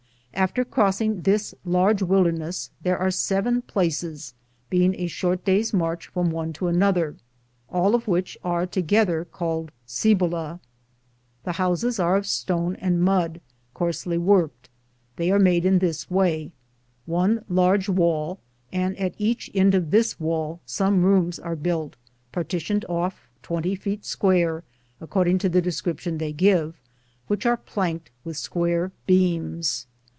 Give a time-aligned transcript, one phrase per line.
[0.33, 4.33] After crossing this large wilderness, there are seven places,
[4.71, 7.17] being a short day's march from one to another,
[7.69, 10.59] all of which are together called Cibola.
[11.43, 13.39] The houses are of stone and mud,
[13.75, 14.69] coarsely worked.
[15.17, 16.53] They are made in this way:
[17.05, 18.39] One large wall,
[18.71, 21.97] and afc each end of this wall some rooms are built,
[22.31, 24.63] partitioned off 20 feet square,
[25.01, 26.79] according to the description they give,
[27.27, 29.85] which are planked with square beams.